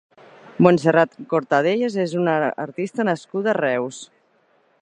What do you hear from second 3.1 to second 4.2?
nascuda a Reus.